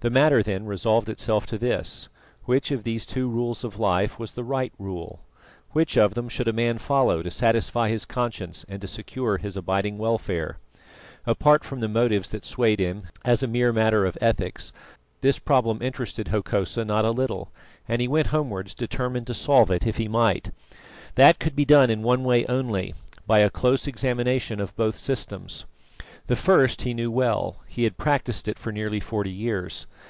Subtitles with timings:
[0.00, 2.08] The matter, then, resolved itself to this:
[2.44, 5.24] which of these two rules of life was the right rule?
[5.70, 9.56] Which of them should a man follow to satisfy his conscience and to secure his
[9.56, 10.58] abiding welfare?
[11.26, 14.72] Apart from the motives that swayed him, as a mere matter of ethics,
[15.20, 17.50] this problem interested Hokosa not a little,
[17.88, 20.52] and he went homewards determined to solve it if he might.
[21.16, 22.94] That could be done in one way only
[23.26, 25.64] by a close examination of both systems.
[26.28, 29.86] The first he knew well; he had practised it for nearly forty years.